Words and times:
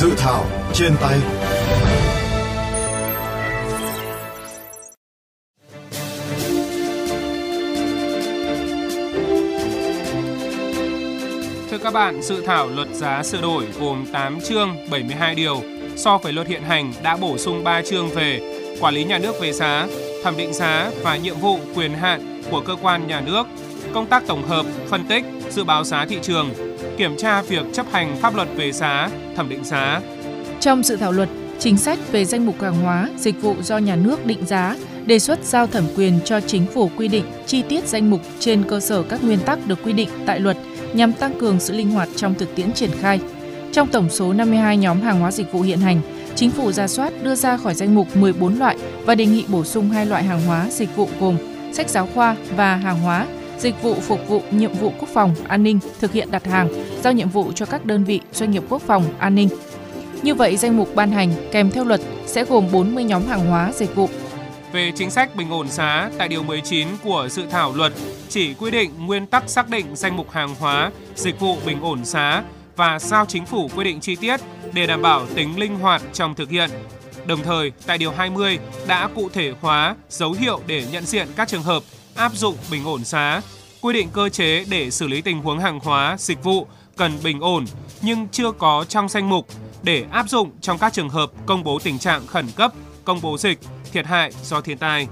Dự 0.00 0.14
thảo 0.16 0.44
trên 0.74 0.92
tay. 1.00 1.18
Thưa 11.70 11.78
các 11.82 11.92
bạn, 11.92 12.22
dự 12.22 12.42
thảo 12.46 12.68
luật 12.68 12.88
giá 12.92 13.22
sửa 13.22 13.40
đổi 13.40 13.64
gồm 13.80 14.06
8 14.12 14.40
chương 14.40 14.76
72 14.90 15.34
điều, 15.34 15.62
so 15.96 16.18
với 16.18 16.32
luật 16.32 16.46
hiện 16.46 16.62
hành 16.62 16.92
đã 17.02 17.16
bổ 17.16 17.38
sung 17.38 17.64
3 17.64 17.82
chương 17.82 18.08
về 18.08 18.40
quản 18.80 18.94
lý 18.94 19.04
nhà 19.04 19.18
nước 19.18 19.40
về 19.40 19.52
giá, 19.52 19.86
thẩm 20.24 20.36
định 20.36 20.52
giá 20.52 20.90
và 21.02 21.16
nhiệm 21.16 21.36
vụ 21.36 21.58
quyền 21.74 21.94
hạn 21.94 22.42
của 22.50 22.60
cơ 22.60 22.76
quan 22.82 23.06
nhà 23.06 23.20
nước, 23.20 23.46
công 23.94 24.06
tác 24.06 24.22
tổng 24.26 24.48
hợp, 24.48 24.66
phân 24.88 25.04
tích, 25.08 25.24
dự 25.50 25.64
báo 25.64 25.84
giá 25.84 26.06
thị 26.06 26.18
trường, 26.22 26.50
kiểm 26.98 27.16
tra 27.16 27.42
việc 27.42 27.66
chấp 27.72 27.86
hành 27.92 28.16
pháp 28.22 28.34
luật 28.36 28.48
về 28.56 28.72
giá, 28.72 29.08
thẩm 29.38 29.48
định 29.48 29.64
giá. 29.64 30.00
Trong 30.60 30.82
dự 30.82 30.96
thảo 30.96 31.12
luật, 31.12 31.28
chính 31.58 31.76
sách 31.76 31.98
về 32.12 32.24
danh 32.24 32.46
mục 32.46 32.62
hàng 32.62 32.82
hóa, 32.82 33.08
dịch 33.16 33.42
vụ 33.42 33.54
do 33.62 33.78
nhà 33.78 33.96
nước 33.96 34.26
định 34.26 34.46
giá, 34.46 34.76
đề 35.06 35.18
xuất 35.18 35.44
giao 35.44 35.66
thẩm 35.66 35.84
quyền 35.96 36.20
cho 36.24 36.40
chính 36.40 36.66
phủ 36.66 36.90
quy 36.96 37.08
định 37.08 37.24
chi 37.46 37.62
tiết 37.68 37.88
danh 37.88 38.10
mục 38.10 38.20
trên 38.38 38.62
cơ 38.68 38.80
sở 38.80 39.02
các 39.02 39.24
nguyên 39.24 39.38
tắc 39.38 39.66
được 39.66 39.78
quy 39.84 39.92
định 39.92 40.08
tại 40.26 40.40
luật 40.40 40.56
nhằm 40.92 41.12
tăng 41.12 41.38
cường 41.38 41.60
sự 41.60 41.74
linh 41.74 41.90
hoạt 41.90 42.08
trong 42.16 42.34
thực 42.34 42.54
tiễn 42.54 42.72
triển 42.72 42.90
khai. 43.00 43.20
Trong 43.72 43.88
tổng 43.88 44.10
số 44.10 44.32
52 44.32 44.76
nhóm 44.76 45.00
hàng 45.00 45.20
hóa 45.20 45.30
dịch 45.30 45.52
vụ 45.52 45.60
hiện 45.60 45.78
hành, 45.78 46.00
chính 46.34 46.50
phủ 46.50 46.72
ra 46.72 46.88
soát 46.88 47.12
đưa 47.22 47.34
ra 47.34 47.56
khỏi 47.56 47.74
danh 47.74 47.94
mục 47.94 48.16
14 48.16 48.58
loại 48.58 48.76
và 49.04 49.14
đề 49.14 49.26
nghị 49.26 49.44
bổ 49.48 49.64
sung 49.64 49.90
hai 49.90 50.06
loại 50.06 50.24
hàng 50.24 50.46
hóa 50.46 50.66
dịch 50.70 50.96
vụ 50.96 51.08
gồm 51.20 51.36
sách 51.72 51.88
giáo 51.88 52.08
khoa 52.14 52.36
và 52.56 52.76
hàng 52.76 53.00
hóa 53.00 53.26
dịch 53.58 53.82
vụ 53.82 53.94
phục 53.94 54.28
vụ 54.28 54.42
nhiệm 54.50 54.72
vụ 54.72 54.92
quốc 54.98 55.08
phòng, 55.14 55.34
an 55.48 55.62
ninh, 55.62 55.78
thực 56.00 56.12
hiện 56.12 56.30
đặt 56.30 56.46
hàng, 56.46 56.68
giao 57.02 57.12
nhiệm 57.12 57.28
vụ 57.28 57.52
cho 57.52 57.66
các 57.66 57.84
đơn 57.84 58.04
vị 58.04 58.20
doanh 58.32 58.50
nghiệp 58.50 58.62
quốc 58.68 58.82
phòng, 58.82 59.04
an 59.18 59.34
ninh. 59.34 59.48
Như 60.22 60.34
vậy, 60.34 60.56
danh 60.56 60.76
mục 60.76 60.94
ban 60.94 61.10
hành 61.10 61.32
kèm 61.52 61.70
theo 61.70 61.84
luật 61.84 62.00
sẽ 62.26 62.44
gồm 62.44 62.64
40 62.72 63.04
nhóm 63.04 63.26
hàng 63.26 63.46
hóa 63.46 63.72
dịch 63.72 63.94
vụ. 63.94 64.08
Về 64.72 64.92
chính 64.94 65.10
sách 65.10 65.36
bình 65.36 65.50
ổn 65.50 65.68
giá, 65.68 66.10
tại 66.18 66.28
Điều 66.28 66.42
19 66.42 66.88
của 67.04 67.28
dự 67.30 67.46
thảo 67.50 67.74
luật 67.76 67.92
chỉ 68.28 68.54
quy 68.54 68.70
định 68.70 68.90
nguyên 69.06 69.26
tắc 69.26 69.50
xác 69.50 69.68
định 69.68 69.86
danh 69.94 70.16
mục 70.16 70.30
hàng 70.30 70.54
hóa, 70.60 70.90
dịch 71.16 71.40
vụ 71.40 71.56
bình 71.66 71.80
ổn 71.80 72.04
giá 72.04 72.42
và 72.76 72.98
giao 72.98 73.26
chính 73.26 73.46
phủ 73.46 73.70
quy 73.76 73.84
định 73.84 74.00
chi 74.00 74.16
tiết 74.16 74.40
để 74.72 74.86
đảm 74.86 75.02
bảo 75.02 75.26
tính 75.34 75.58
linh 75.58 75.78
hoạt 75.78 76.02
trong 76.12 76.34
thực 76.34 76.50
hiện. 76.50 76.70
Đồng 77.28 77.42
thời, 77.42 77.72
tại 77.86 77.98
Điều 77.98 78.10
20 78.10 78.58
đã 78.86 79.08
cụ 79.14 79.28
thể 79.32 79.52
hóa 79.60 79.96
dấu 80.08 80.32
hiệu 80.32 80.60
để 80.66 80.86
nhận 80.92 81.06
diện 81.06 81.28
các 81.36 81.48
trường 81.48 81.62
hợp 81.62 81.82
áp 82.14 82.32
dụng 82.34 82.56
bình 82.70 82.84
ổn 82.84 83.04
giá, 83.04 83.42
quy 83.80 83.92
định 83.92 84.08
cơ 84.12 84.28
chế 84.28 84.64
để 84.70 84.90
xử 84.90 85.08
lý 85.08 85.20
tình 85.22 85.42
huống 85.42 85.58
hàng 85.58 85.80
hóa, 85.80 86.16
dịch 86.18 86.44
vụ 86.44 86.66
cần 86.96 87.12
bình 87.24 87.40
ổn 87.40 87.64
nhưng 88.02 88.28
chưa 88.32 88.52
có 88.52 88.84
trong 88.88 89.08
danh 89.08 89.28
mục 89.28 89.46
để 89.82 90.04
áp 90.10 90.28
dụng 90.28 90.50
trong 90.60 90.78
các 90.78 90.92
trường 90.92 91.08
hợp 91.08 91.30
công 91.46 91.64
bố 91.64 91.78
tình 91.78 91.98
trạng 91.98 92.26
khẩn 92.26 92.46
cấp, 92.56 92.72
công 93.04 93.20
bố 93.22 93.38
dịch, 93.38 93.58
thiệt 93.92 94.06
hại 94.06 94.32
do 94.44 94.60
thiên 94.60 94.78
tai. 94.78 95.08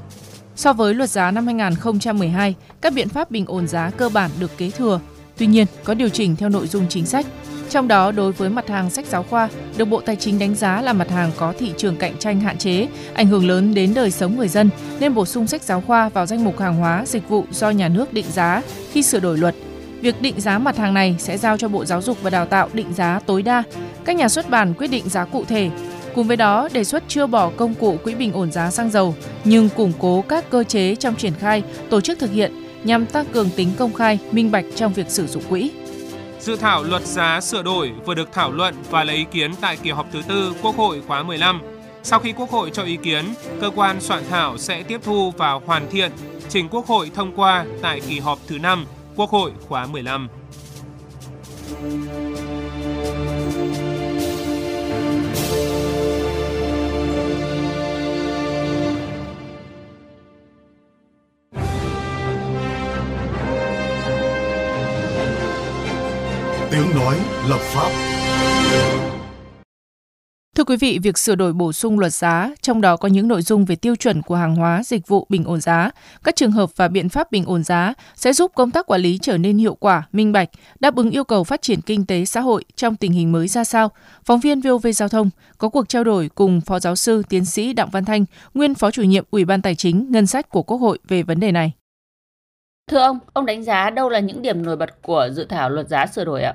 So 0.56 0.72
với 0.72 0.94
luật 0.94 1.10
giá 1.10 1.30
năm 1.30 1.46
2012, 1.46 2.54
các 2.80 2.92
biện 2.92 3.08
pháp 3.08 3.30
bình 3.30 3.46
ổn 3.46 3.68
giá 3.68 3.90
cơ 3.96 4.08
bản 4.08 4.30
được 4.38 4.58
kế 4.58 4.70
thừa. 4.70 5.00
Tuy 5.36 5.46
nhiên, 5.46 5.66
có 5.84 5.94
điều 5.94 6.08
chỉnh 6.08 6.36
theo 6.36 6.48
nội 6.48 6.66
dung 6.66 6.86
chính 6.88 7.06
sách. 7.06 7.26
Trong 7.70 7.88
đó, 7.88 8.12
đối 8.12 8.32
với 8.32 8.50
mặt 8.50 8.68
hàng 8.68 8.90
sách 8.90 9.06
giáo 9.06 9.22
khoa, 9.22 9.48
được 9.76 9.84
Bộ 9.84 10.00
Tài 10.00 10.16
chính 10.16 10.38
đánh 10.38 10.54
giá 10.54 10.82
là 10.82 10.92
mặt 10.92 11.10
hàng 11.10 11.30
có 11.36 11.52
thị 11.58 11.72
trường 11.76 11.96
cạnh 11.96 12.18
tranh 12.18 12.40
hạn 12.40 12.58
chế, 12.58 12.86
ảnh 13.14 13.26
hưởng 13.26 13.48
lớn 13.48 13.74
đến 13.74 13.94
đời 13.94 14.10
sống 14.10 14.36
người 14.36 14.48
dân, 14.48 14.70
nên 15.00 15.14
bổ 15.14 15.24
sung 15.26 15.46
sách 15.46 15.62
giáo 15.62 15.80
khoa 15.86 16.08
vào 16.08 16.26
danh 16.26 16.44
mục 16.44 16.58
hàng 16.58 16.76
hóa, 16.76 17.04
dịch 17.06 17.28
vụ 17.28 17.44
do 17.50 17.70
nhà 17.70 17.88
nước 17.88 18.12
định 18.12 18.26
giá 18.32 18.62
khi 18.92 19.02
sửa 19.02 19.20
đổi 19.20 19.38
luật. 19.38 19.54
Việc 20.00 20.22
định 20.22 20.40
giá 20.40 20.58
mặt 20.58 20.76
hàng 20.76 20.94
này 20.94 21.16
sẽ 21.18 21.38
giao 21.38 21.58
cho 21.58 21.68
Bộ 21.68 21.84
Giáo 21.84 22.02
dục 22.02 22.22
và 22.22 22.30
Đào 22.30 22.46
tạo 22.46 22.68
định 22.72 22.94
giá 22.94 23.20
tối 23.26 23.42
đa. 23.42 23.62
Các 24.04 24.16
nhà 24.16 24.28
xuất 24.28 24.50
bản 24.50 24.74
quyết 24.74 24.88
định 24.88 25.08
giá 25.08 25.24
cụ 25.24 25.44
thể. 25.44 25.70
Cùng 26.14 26.26
với 26.26 26.36
đó, 26.36 26.68
đề 26.72 26.84
xuất 26.84 27.02
chưa 27.08 27.26
bỏ 27.26 27.50
công 27.56 27.74
cụ 27.74 27.96
quỹ 28.04 28.14
bình 28.14 28.32
ổn 28.32 28.52
giá 28.52 28.70
xăng 28.70 28.90
dầu, 28.90 29.14
nhưng 29.44 29.68
củng 29.68 29.92
cố 29.98 30.24
các 30.28 30.50
cơ 30.50 30.64
chế 30.64 30.94
trong 30.94 31.16
triển 31.16 31.32
khai, 31.40 31.62
tổ 31.90 32.00
chức 32.00 32.18
thực 32.18 32.30
hiện 32.32 32.52
nhằm 32.84 33.06
tăng 33.06 33.26
cường 33.26 33.50
tính 33.56 33.68
công 33.78 33.92
khai, 33.92 34.18
minh 34.32 34.50
bạch 34.50 34.64
trong 34.76 34.92
việc 34.92 35.10
sử 35.10 35.26
dụng 35.26 35.42
quỹ. 35.48 35.70
Dự 36.46 36.56
thảo 36.56 36.84
luật 36.84 37.02
giá 37.06 37.40
sửa 37.40 37.62
đổi 37.62 37.92
vừa 38.04 38.14
được 38.14 38.32
thảo 38.32 38.52
luận 38.52 38.74
và 38.90 39.04
lấy 39.04 39.16
ý 39.16 39.24
kiến 39.32 39.50
tại 39.60 39.76
kỳ 39.82 39.90
họp 39.90 40.06
thứ 40.12 40.22
tư 40.28 40.54
Quốc 40.62 40.76
hội 40.76 41.02
khóa 41.06 41.22
15. 41.22 41.60
Sau 42.02 42.18
khi 42.18 42.32
Quốc 42.32 42.50
hội 42.50 42.70
cho 42.70 42.82
ý 42.82 42.96
kiến, 42.96 43.24
cơ 43.60 43.70
quan 43.76 44.00
soạn 44.00 44.22
thảo 44.30 44.58
sẽ 44.58 44.82
tiếp 44.82 45.00
thu 45.04 45.32
và 45.36 45.52
hoàn 45.52 45.90
thiện 45.90 46.12
trình 46.48 46.68
Quốc 46.68 46.86
hội 46.86 47.10
thông 47.14 47.36
qua 47.36 47.64
tại 47.82 48.00
kỳ 48.00 48.18
họp 48.18 48.38
thứ 48.46 48.58
5 48.58 48.86
Quốc 49.16 49.30
hội 49.30 49.52
khóa 49.68 49.86
15. 49.86 50.28
Lập 67.48 67.60
pháp 67.60 67.90
Thưa 70.56 70.64
quý 70.64 70.76
vị, 70.76 70.98
việc 71.02 71.18
sửa 71.18 71.34
đổi 71.34 71.52
bổ 71.52 71.72
sung 71.72 71.98
luật 71.98 72.12
giá, 72.12 72.50
trong 72.60 72.80
đó 72.80 72.96
có 72.96 73.08
những 73.08 73.28
nội 73.28 73.42
dung 73.42 73.64
về 73.64 73.76
tiêu 73.76 73.96
chuẩn 73.96 74.22
của 74.22 74.34
hàng 74.34 74.56
hóa, 74.56 74.82
dịch 74.84 75.08
vụ 75.08 75.26
bình 75.28 75.44
ổn 75.44 75.60
giá, 75.60 75.90
các 76.24 76.36
trường 76.36 76.50
hợp 76.50 76.70
và 76.76 76.88
biện 76.88 77.08
pháp 77.08 77.32
bình 77.32 77.44
ổn 77.46 77.64
giá 77.64 77.94
sẽ 78.14 78.32
giúp 78.32 78.52
công 78.54 78.70
tác 78.70 78.86
quản 78.86 79.00
lý 79.00 79.18
trở 79.22 79.38
nên 79.38 79.58
hiệu 79.58 79.74
quả, 79.74 80.02
minh 80.12 80.32
bạch, 80.32 80.48
đáp 80.80 80.96
ứng 80.96 81.10
yêu 81.10 81.24
cầu 81.24 81.44
phát 81.44 81.62
triển 81.62 81.80
kinh 81.80 82.06
tế 82.06 82.24
xã 82.24 82.40
hội 82.40 82.64
trong 82.76 82.96
tình 82.96 83.12
hình 83.12 83.32
mới 83.32 83.48
ra 83.48 83.64
sao. 83.64 83.90
Phóng 84.24 84.40
viên 84.40 84.60
VOV 84.60 84.86
Giao 84.94 85.08
thông 85.08 85.30
có 85.58 85.68
cuộc 85.68 85.88
trao 85.88 86.04
đổi 86.04 86.30
cùng 86.34 86.60
Phó 86.60 86.78
Giáo 86.78 86.96
sư 86.96 87.22
Tiến 87.28 87.44
sĩ 87.44 87.72
Đặng 87.72 87.90
Văn 87.90 88.04
Thanh, 88.04 88.24
nguyên 88.54 88.74
Phó 88.74 88.90
chủ 88.90 89.02
nhiệm 89.02 89.24
Ủy 89.30 89.44
ban 89.44 89.62
Tài 89.62 89.74
chính 89.74 90.06
Ngân 90.10 90.26
sách 90.26 90.48
của 90.48 90.62
Quốc 90.62 90.76
hội 90.76 90.98
về 91.08 91.22
vấn 91.22 91.40
đề 91.40 91.52
này. 91.52 91.72
Thưa 92.90 92.98
ông, 92.98 93.18
ông 93.32 93.46
đánh 93.46 93.64
giá 93.64 93.90
đâu 93.90 94.08
là 94.08 94.20
những 94.20 94.42
điểm 94.42 94.62
nổi 94.64 94.76
bật 94.76 95.02
của 95.02 95.28
dự 95.32 95.44
thảo 95.44 95.70
luật 95.70 95.88
giá 95.88 96.06
sửa 96.06 96.24
đổi 96.24 96.42
ạ? 96.42 96.54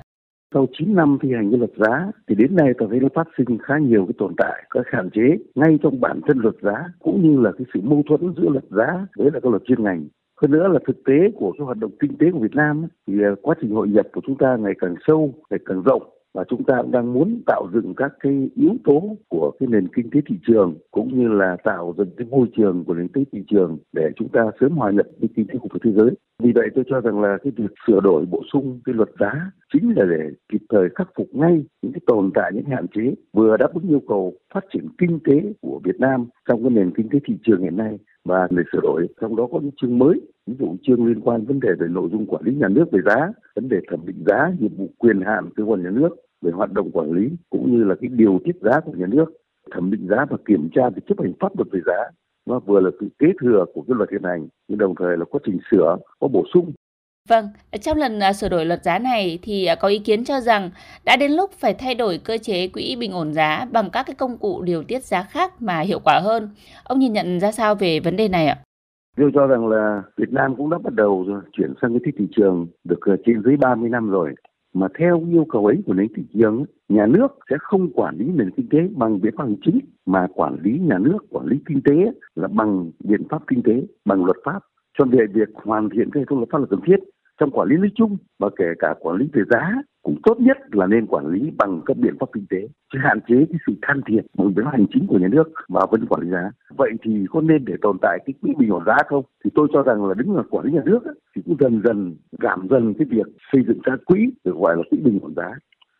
Sau 0.54 0.66
9 0.78 0.94
năm 0.94 1.18
thi 1.22 1.32
hành 1.32 1.50
cái 1.50 1.58
luật 1.58 1.70
giá 1.76 2.10
thì 2.28 2.34
đến 2.34 2.56
nay 2.56 2.72
tôi 2.78 2.88
thấy 2.90 3.00
nó 3.00 3.08
phát 3.14 3.28
sinh 3.38 3.58
khá 3.62 3.78
nhiều 3.78 4.04
cái 4.06 4.14
tồn 4.18 4.34
tại, 4.36 4.62
các 4.70 4.86
hạn 4.90 5.10
chế 5.10 5.36
ngay 5.54 5.78
trong 5.82 6.00
bản 6.00 6.20
thân 6.26 6.38
luật 6.38 6.54
giá 6.62 6.84
cũng 6.98 7.22
như 7.22 7.40
là 7.40 7.52
cái 7.52 7.66
sự 7.74 7.80
mâu 7.82 8.02
thuẫn 8.08 8.34
giữa 8.36 8.48
luật 8.48 8.64
giá 8.70 9.06
với 9.16 9.30
là 9.32 9.40
các 9.40 9.48
luật 9.48 9.62
chuyên 9.64 9.82
ngành. 9.82 10.08
Hơn 10.42 10.50
nữa 10.50 10.68
là 10.68 10.78
thực 10.86 11.04
tế 11.04 11.30
của 11.34 11.52
cái 11.58 11.64
hoạt 11.64 11.78
động 11.78 11.90
kinh 12.00 12.18
tế 12.18 12.26
của 12.32 12.38
Việt 12.38 12.54
Nam 12.54 12.86
thì 13.06 13.22
à, 13.22 13.30
quá 13.42 13.54
trình 13.60 13.70
hội 13.70 13.88
nhập 13.88 14.06
của 14.12 14.20
chúng 14.26 14.36
ta 14.38 14.56
ngày 14.56 14.72
càng 14.78 14.94
sâu, 15.06 15.34
ngày 15.50 15.60
càng 15.64 15.82
rộng 15.82 16.02
và 16.34 16.44
chúng 16.48 16.64
ta 16.64 16.82
cũng 16.82 16.90
đang 16.90 17.12
muốn 17.12 17.42
tạo 17.46 17.68
dựng 17.74 17.94
các 17.96 18.12
cái 18.20 18.50
yếu 18.54 18.76
tố 18.84 19.16
của 19.28 19.50
cái 19.60 19.66
nền 19.66 19.88
kinh 19.88 20.10
tế 20.10 20.20
thị 20.26 20.36
trường, 20.46 20.74
cũng 20.90 21.18
như 21.18 21.28
là 21.28 21.56
tạo 21.64 21.94
dựng 21.98 22.10
cái 22.16 22.26
môi 22.30 22.46
trường 22.56 22.84
của 22.84 22.94
nền 22.94 23.08
kinh 23.08 23.24
tế 23.24 23.30
thị 23.32 23.44
trường 23.50 23.78
để 23.92 24.10
chúng 24.16 24.28
ta 24.28 24.40
sớm 24.60 24.76
hòa 24.76 24.90
nhập 24.90 25.06
với 25.20 25.28
kinh 25.36 25.46
tế 25.46 25.58
khu 25.58 25.68
vực 25.72 25.82
thế 25.84 25.92
giới. 25.92 26.10
Vì 26.42 26.52
vậy 26.54 26.68
tôi 26.74 26.84
cho 26.88 27.00
rằng 27.00 27.20
là 27.20 27.38
cái 27.42 27.52
việc 27.56 27.70
sửa 27.86 28.00
đổi 28.00 28.26
bổ 28.26 28.42
sung 28.52 28.80
cái 28.84 28.94
luật 28.94 29.08
giá 29.20 29.50
chính 29.72 29.92
là 29.96 30.04
để 30.10 30.30
kịp 30.52 30.62
thời 30.68 30.88
khắc 30.94 31.08
phục 31.16 31.26
ngay 31.32 31.64
những 31.82 31.92
cái 31.92 32.00
tồn 32.06 32.30
tại, 32.34 32.50
những 32.54 32.64
hạn 32.64 32.86
chế 32.94 33.14
vừa 33.32 33.56
đáp 33.56 33.74
ứng 33.74 33.88
yêu 33.88 34.02
cầu 34.08 34.32
phát 34.54 34.64
triển 34.72 34.88
kinh 34.98 35.18
tế 35.24 35.52
của 35.60 35.80
Việt 35.84 36.00
Nam 36.00 36.26
trong 36.48 36.62
cái 36.62 36.70
nền 36.70 36.90
kinh 36.90 37.08
tế 37.08 37.18
thị 37.24 37.34
trường 37.42 37.62
hiện 37.62 37.76
nay 37.76 37.98
và 38.24 38.48
để 38.50 38.62
sửa 38.72 38.80
đổi, 38.82 39.06
trong 39.20 39.36
đó 39.36 39.48
có 39.52 39.60
những 39.60 39.70
chương 39.82 39.98
mới, 39.98 40.20
ví 40.46 40.54
dụ 40.58 40.76
chương 40.82 41.06
liên 41.06 41.20
quan 41.20 41.44
vấn 41.44 41.60
đề 41.60 41.68
về 41.78 41.86
nội 41.90 42.08
dung 42.12 42.26
quản 42.26 42.42
lý 42.44 42.54
nhà 42.54 42.68
nước 42.68 42.84
về 42.92 43.00
giá, 43.06 43.32
vấn 43.54 43.68
đề 43.68 43.80
thẩm 43.90 44.06
định 44.06 44.24
giá, 44.26 44.52
nhiệm 44.58 44.76
vụ 44.76 44.88
quyền 44.98 45.20
hạn 45.20 45.50
cơ 45.56 45.64
quan 45.64 45.82
nhà 45.82 45.90
nước 45.90 46.08
về 46.42 46.50
hoạt 46.52 46.72
động 46.72 46.90
quản 46.90 47.12
lý, 47.12 47.30
cũng 47.50 47.72
như 47.72 47.84
là 47.84 47.94
cái 48.00 48.10
điều 48.12 48.40
tiết 48.44 48.56
giá 48.60 48.80
của 48.80 48.92
nhà 48.92 49.06
nước, 49.06 49.24
thẩm 49.70 49.90
định 49.90 50.08
giá 50.08 50.26
và 50.30 50.36
kiểm 50.44 50.68
tra 50.74 50.90
việc 50.90 51.02
chấp 51.06 51.20
hành 51.20 51.32
pháp 51.40 51.56
luật 51.58 51.68
về 51.72 51.80
giá. 51.86 52.10
Nó 52.46 52.58
vừa 52.58 52.80
là 52.80 52.90
sự 53.00 53.08
kế 53.18 53.26
thừa 53.40 53.64
của 53.74 53.82
cái 53.88 53.94
luật 53.96 54.10
hiện 54.10 54.22
hành, 54.22 54.48
nhưng 54.68 54.78
đồng 54.78 54.94
thời 54.94 55.16
là 55.16 55.24
quá 55.24 55.40
trình 55.46 55.58
sửa, 55.70 55.96
có 56.20 56.28
bổ 56.28 56.44
sung 56.54 56.72
Vâng, 57.28 57.48
trong 57.80 57.98
lần 57.98 58.20
à, 58.20 58.32
sửa 58.32 58.48
đổi 58.48 58.66
luật 58.66 58.84
giá 58.84 58.98
này 58.98 59.38
thì 59.42 59.66
à, 59.66 59.74
có 59.74 59.88
ý 59.88 59.98
kiến 59.98 60.24
cho 60.24 60.40
rằng 60.40 60.70
đã 61.04 61.16
đến 61.16 61.32
lúc 61.32 61.50
phải 61.52 61.74
thay 61.74 61.94
đổi 61.94 62.20
cơ 62.24 62.38
chế 62.38 62.68
quỹ 62.68 62.96
bình 63.00 63.12
ổn 63.12 63.32
giá 63.34 63.66
bằng 63.72 63.90
các 63.92 64.06
cái 64.06 64.14
công 64.14 64.38
cụ 64.38 64.62
điều 64.62 64.82
tiết 64.82 65.02
giá 65.02 65.22
khác 65.22 65.62
mà 65.62 65.80
hiệu 65.80 65.98
quả 66.04 66.20
hơn. 66.24 66.50
Ông 66.84 66.98
nhìn 66.98 67.12
nhận 67.12 67.40
ra 67.40 67.52
sao 67.52 67.74
về 67.74 68.00
vấn 68.00 68.16
đề 68.16 68.28
này 68.28 68.46
ạ? 68.46 68.58
Tôi 69.16 69.30
cho 69.34 69.46
rằng 69.46 69.68
là 69.68 70.02
Việt 70.16 70.32
Nam 70.32 70.56
cũng 70.56 70.70
đã 70.70 70.78
bắt 70.78 70.94
đầu 70.94 71.24
rồi, 71.28 71.40
chuyển 71.52 71.74
sang 71.82 71.98
cái 71.98 72.12
thị 72.18 72.26
trường 72.36 72.66
được 72.84 73.00
à, 73.00 73.14
trên 73.26 73.42
dưới 73.42 73.56
30 73.56 73.90
năm 73.90 74.10
rồi. 74.10 74.34
Mà 74.74 74.86
theo 74.98 75.24
yêu 75.30 75.46
cầu 75.52 75.66
ấy 75.66 75.76
của 75.86 75.92
nền 75.94 76.06
thị 76.16 76.22
trường, 76.34 76.64
nhà 76.88 77.06
nước 77.06 77.28
sẽ 77.50 77.56
không 77.60 77.92
quản 77.92 78.16
lý 78.18 78.24
nền 78.24 78.50
kinh 78.50 78.68
tế 78.68 78.78
bằng 78.96 79.20
biện 79.20 79.34
pháp 79.36 79.44
hành 79.44 79.56
chính 79.64 79.78
mà 80.06 80.26
quản 80.34 80.56
lý 80.62 80.78
nhà 80.78 80.98
nước, 80.98 81.18
quản 81.30 81.46
lý 81.46 81.56
kinh 81.66 81.80
tế 81.84 82.12
là 82.34 82.48
bằng 82.48 82.90
biện 83.04 83.22
pháp 83.30 83.42
kinh 83.46 83.62
tế, 83.62 83.72
bằng 84.04 84.24
luật 84.24 84.36
pháp. 84.44 84.60
Cho 84.98 85.04
nên 85.04 85.32
việc 85.32 85.48
hoàn 85.54 85.88
thiện 85.90 86.10
cái 86.10 86.24
luật 86.28 86.48
pháp 86.52 86.58
là 86.58 86.66
cần 86.70 86.80
thiết 86.86 86.96
trong 87.40 87.50
quản 87.50 87.68
lý 87.68 87.76
nói 87.76 87.90
chung 87.94 88.16
và 88.38 88.48
kể 88.56 88.66
cả 88.78 88.94
quản 89.00 89.16
lý 89.16 89.28
về 89.32 89.42
giá 89.50 89.82
cũng 90.02 90.16
tốt 90.22 90.40
nhất 90.40 90.58
là 90.72 90.86
nên 90.86 91.06
quản 91.06 91.26
lý 91.26 91.50
bằng 91.58 91.80
các 91.86 91.96
biện 91.96 92.16
pháp 92.20 92.26
kinh 92.32 92.46
tế 92.50 92.68
chứ 92.92 92.98
hạn 93.02 93.20
chế 93.28 93.34
cái 93.48 93.58
sự 93.66 93.72
can 93.82 94.00
thiệp 94.06 94.22
bằng 94.38 94.54
biện 94.54 94.64
pháp 94.64 94.70
hành 94.70 94.86
chính 94.94 95.06
của 95.06 95.18
nhà 95.18 95.28
nước 95.28 95.52
vào 95.68 95.86
vấn 95.90 96.06
quản 96.06 96.22
lý 96.22 96.30
giá. 96.30 96.50
Vậy 96.76 96.90
thì 97.02 97.26
có 97.30 97.40
nên 97.40 97.64
để 97.64 97.74
tồn 97.82 97.96
tại 98.02 98.18
cái 98.26 98.34
quỹ 98.42 98.50
bình 98.58 98.70
ổn 98.70 98.82
giá 98.86 98.96
không? 99.08 99.24
Thì 99.44 99.50
tôi 99.54 99.68
cho 99.72 99.82
rằng 99.82 100.04
là 100.04 100.14
đứng 100.14 100.36
là 100.36 100.42
quản 100.50 100.66
lý 100.66 100.72
nhà 100.72 100.82
nước 100.84 101.00
thì 101.36 101.42
cũng 101.46 101.56
dần 101.60 101.82
dần 101.84 102.16
giảm 102.42 102.66
dần 102.70 102.94
cái 102.98 103.06
việc 103.10 103.26
xây 103.52 103.62
dựng 103.66 103.78
các 103.84 103.98
quỹ 104.04 104.32
được 104.44 104.56
gọi 104.56 104.76
là 104.76 104.82
quỹ 104.90 104.98
bình 104.98 105.18
ổn 105.22 105.34
giá. 105.36 105.50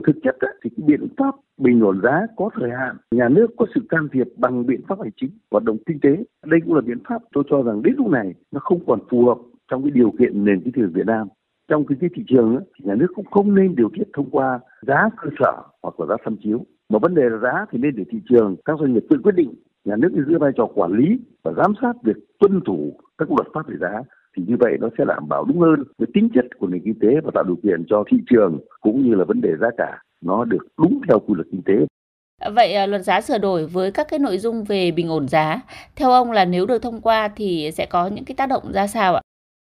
Thực 0.07 0.17
chất 0.23 0.37
thì 0.65 0.71
cái 0.77 0.85
biện 0.87 1.09
pháp 1.17 1.35
bình 1.59 1.81
ổn 1.81 2.01
giá 2.03 2.27
có 2.37 2.51
thời 2.55 2.71
hạn, 2.71 2.97
nhà 3.11 3.29
nước 3.29 3.47
có 3.57 3.67
sự 3.75 3.81
can 3.89 4.09
thiệp 4.13 4.27
bằng 4.37 4.67
biện 4.67 4.81
pháp 4.89 4.99
hành 5.01 5.13
chính, 5.17 5.31
hoạt 5.51 5.65
động 5.65 5.77
kinh 5.87 6.01
tế. 6.01 6.25
Đây 6.47 6.61
cũng 6.65 6.75
là 6.75 6.81
biện 6.81 6.99
pháp 7.09 7.23
tôi 7.33 7.45
cho 7.51 7.63
rằng 7.63 7.83
đến 7.83 7.95
lúc 7.97 8.07
này 8.07 8.35
nó 8.53 8.61
không 8.61 8.81
còn 8.87 9.01
phù 9.11 9.27
hợp 9.27 9.39
trong 9.73 9.83
cái 9.83 9.91
điều 9.91 10.13
kiện 10.19 10.45
nền 10.45 10.61
kinh 10.61 10.73
tế 10.73 10.83
Việt 10.83 11.07
Nam 11.07 11.29
trong 11.69 11.87
kinh 11.87 11.99
tế 11.99 12.09
thị 12.17 12.23
trường 12.29 12.57
ấy, 12.57 12.65
thì 12.79 12.85
nhà 12.85 12.95
nước 12.95 13.07
cũng 13.15 13.25
không 13.31 13.55
nên 13.55 13.77
điều 13.77 13.91
tiết 13.95 14.05
thông 14.15 14.31
qua 14.31 14.61
giá 14.87 15.09
cơ 15.23 15.31
sở 15.39 15.53
hoặc 15.83 16.01
là 16.01 16.07
giá 16.07 16.17
tham 16.25 16.37
chiếu 16.45 16.65
mà 16.89 16.99
vấn 16.99 17.15
đề 17.15 17.23
là 17.23 17.39
giá 17.43 17.67
thì 17.71 17.79
nên 17.79 17.97
để 17.97 18.05
thị 18.11 18.19
trường 18.29 18.57
các 18.65 18.79
doanh 18.81 18.93
nghiệp 18.93 19.05
tự 19.11 19.17
quyết 19.23 19.35
định 19.35 19.55
nhà 19.85 19.97
nước 19.97 20.13
giữ 20.29 20.39
vai 20.39 20.51
trò 20.57 20.67
quản 20.75 20.93
lý 20.93 21.19
và 21.43 21.53
giám 21.57 21.75
sát 21.83 21.93
việc 22.03 22.17
tuân 22.41 22.61
thủ 22.67 22.93
các 23.19 23.29
luật 23.31 23.47
pháp 23.55 23.69
về 23.69 23.77
giá 23.81 24.03
thì 24.37 24.45
như 24.47 24.57
vậy 24.61 24.77
nó 24.81 24.89
sẽ 24.99 25.05
đảm 25.05 25.29
bảo 25.29 25.45
đúng 25.45 25.61
hơn 25.61 25.83
với 25.99 26.09
tính 26.15 26.29
chất 26.35 26.45
của 26.59 26.67
nền 26.67 26.83
kinh 26.85 26.99
tế 27.01 27.09
và 27.25 27.31
tạo 27.35 27.45
điều 27.45 27.57
kiện 27.63 27.85
cho 27.89 28.05
thị 28.11 28.19
trường 28.31 28.59
cũng 28.81 29.03
như 29.03 29.15
là 29.15 29.25
vấn 29.25 29.41
đề 29.41 29.51
giá 29.61 29.69
cả 29.77 30.03
nó 30.21 30.45
được 30.45 30.67
đúng 30.79 31.01
theo 31.09 31.19
quy 31.19 31.35
luật 31.35 31.47
kinh 31.53 31.63
tế. 31.63 31.75
Vậy 32.55 32.75
à, 32.75 32.87
luật 32.87 33.03
giá 33.03 33.21
sửa 33.21 33.39
đổi 33.39 33.67
với 33.67 33.91
các 33.91 34.07
cái 34.11 34.19
nội 34.19 34.39
dung 34.39 34.65
về 34.65 34.91
bình 34.91 35.09
ổn 35.09 35.29
giá, 35.29 35.61
theo 35.97 36.11
ông 36.11 36.33
là 36.33 36.45
nếu 36.45 36.67
được 36.67 36.83
thông 36.83 37.01
qua 37.01 37.29
thì 37.37 37.71
sẽ 37.75 37.87
có 37.87 38.07
những 38.07 38.25
cái 38.25 38.35
tác 38.35 38.49
động 38.49 38.73
ra 38.73 38.87
sao 38.87 39.15
ạ? 39.15 39.23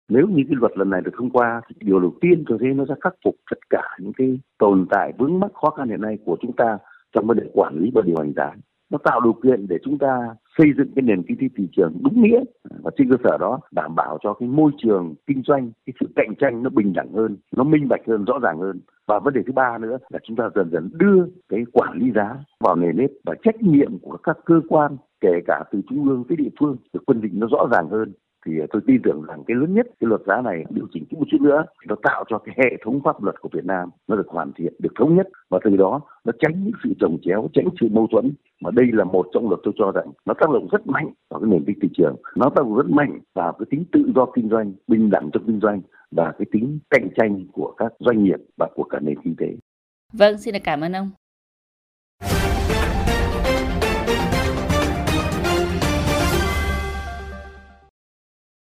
Nếu 0.09 0.27
như 0.27 0.43
cái 0.47 0.55
luật 0.59 0.77
lần 0.77 0.89
này 0.89 1.01
được 1.01 1.11
thông 1.17 1.29
qua 1.29 1.61
thì 1.67 1.75
điều 1.79 1.99
đầu 1.99 2.13
tiên 2.21 2.43
tôi 2.47 2.57
thấy 2.61 2.73
nó 2.73 2.85
sẽ 2.89 2.95
khắc 3.01 3.15
phục 3.25 3.35
tất 3.51 3.59
cả 3.69 3.83
những 3.99 4.13
cái 4.13 4.39
tồn 4.57 4.85
tại 4.89 5.13
vướng 5.17 5.39
mắc 5.39 5.51
khó 5.53 5.69
khăn 5.69 5.89
hiện 5.89 6.01
nay 6.01 6.17
của 6.25 6.37
chúng 6.41 6.53
ta 6.53 6.77
trong 7.15 7.27
vấn 7.27 7.37
đề 7.37 7.43
quản 7.53 7.75
lý 7.79 7.91
và 7.95 8.01
điều 8.05 8.15
hành 8.19 8.33
giá. 8.35 8.51
Nó 8.91 8.97
tạo 9.03 9.21
điều 9.21 9.33
kiện 9.33 9.67
để 9.67 9.77
chúng 9.83 9.97
ta 9.97 10.35
xây 10.57 10.67
dựng 10.77 10.91
cái 10.95 11.03
nền 11.03 11.23
kinh 11.23 11.37
tế 11.37 11.47
thị 11.57 11.67
trường 11.71 11.93
đúng 12.03 12.21
nghĩa 12.21 12.43
và 12.83 12.91
trên 12.97 13.09
cơ 13.09 13.15
sở 13.23 13.37
đó 13.37 13.59
đảm 13.71 13.95
bảo 13.95 14.17
cho 14.23 14.33
cái 14.33 14.49
môi 14.49 14.71
trường 14.77 15.15
kinh 15.27 15.41
doanh, 15.45 15.71
cái 15.85 15.93
sự 15.99 16.05
cạnh 16.15 16.33
tranh 16.39 16.63
nó 16.63 16.69
bình 16.69 16.93
đẳng 16.93 17.13
hơn, 17.13 17.37
nó 17.55 17.63
minh 17.63 17.87
bạch 17.89 18.01
hơn, 18.07 18.25
rõ 18.25 18.39
ràng 18.43 18.57
hơn. 18.59 18.79
Và 19.07 19.19
vấn 19.19 19.33
đề 19.33 19.41
thứ 19.45 19.51
ba 19.51 19.77
nữa 19.77 19.97
là 20.09 20.19
chúng 20.23 20.37
ta 20.37 20.49
dần 20.55 20.69
dần 20.71 20.89
đưa 20.93 21.25
cái 21.49 21.59
quản 21.71 21.97
lý 21.97 22.11
giá 22.15 22.35
vào 22.59 22.75
nền 22.75 22.97
nếp 22.97 23.09
và 23.25 23.35
trách 23.43 23.61
nhiệm 23.61 23.99
của 23.99 24.17
các 24.23 24.37
cơ 24.45 24.61
quan, 24.69 24.97
kể 25.21 25.39
cả 25.47 25.63
từ 25.71 25.81
trung 25.89 26.09
ương 26.09 26.23
tới 26.29 26.35
địa 26.35 26.49
phương, 26.59 26.77
được 26.93 27.03
phân 27.07 27.21
định 27.21 27.31
nó 27.35 27.47
rõ 27.51 27.67
ràng 27.71 27.89
hơn 27.89 28.13
thì 28.45 28.59
ờ, 28.59 28.67
tôi 28.69 28.81
tin 28.87 29.01
tưởng 29.03 29.23
rằng 29.27 29.43
cái 29.47 29.55
lớn 29.55 29.73
nhất 29.73 29.87
cái 29.99 30.07
luật 30.07 30.21
giá 30.27 30.41
này 30.41 30.63
điều 30.69 30.87
chỉnh 30.93 31.03
một 31.11 31.25
chút 31.31 31.41
nữa 31.41 31.65
nó 31.87 31.95
tạo 32.03 32.23
cho 32.29 32.37
cái 32.37 32.55
hệ 32.57 32.77
thống 32.85 33.01
pháp 33.03 33.23
luật 33.23 33.35
của 33.41 33.49
Việt 33.53 33.65
Nam 33.65 33.89
nó 34.07 34.15
được 34.15 34.27
hoàn 34.27 34.51
thiện 34.53 34.73
được 34.79 34.93
thống 34.99 35.15
nhất 35.15 35.27
và 35.49 35.59
từ 35.63 35.77
đó 35.77 36.01
nó 36.25 36.31
tránh 36.39 36.63
những 36.63 36.73
sự 36.83 36.89
trồng 36.99 37.17
chéo 37.21 37.49
tránh 37.53 37.65
sự 37.81 37.87
mâu 37.91 38.07
thuẫn 38.11 38.33
mà 38.61 38.71
đây 38.71 38.85
là 38.93 39.03
một 39.03 39.27
trong 39.33 39.49
luật 39.49 39.59
tôi 39.63 39.73
cho 39.77 39.91
rằng 39.91 40.11
nó 40.25 40.33
tác 40.33 40.49
động 40.49 40.67
rất 40.71 40.87
mạnh 40.87 41.13
vào 41.29 41.39
cái 41.39 41.49
nền 41.49 41.63
kinh 41.65 41.75
tế 41.75 41.79
thị 41.81 41.89
trường 41.97 42.15
nó 42.35 42.49
tác 42.49 42.61
động 42.61 42.75
rất 42.75 42.89
mạnh 42.89 43.19
vào 43.35 43.53
cái 43.59 43.65
tính 43.69 43.85
tự 43.91 44.11
do 44.15 44.25
kinh 44.25 44.49
doanh 44.49 44.73
bình 44.87 45.09
đẳng 45.09 45.29
trong 45.33 45.43
kinh 45.47 45.59
doanh 45.59 45.81
và 46.11 46.33
cái 46.39 46.45
tính 46.51 46.79
cạnh 46.89 47.09
tranh 47.17 47.45
của 47.51 47.73
các 47.77 47.93
doanh 47.99 48.23
nghiệp 48.23 48.39
và 48.57 48.67
của 48.75 48.83
cả 48.83 48.99
nền 49.01 49.21
kinh 49.23 49.35
tế. 49.35 49.47
Vâng, 50.13 50.37
xin 50.37 50.53
được 50.53 50.59
cảm 50.63 50.81
ơn 50.81 50.93
ông. 50.93 51.11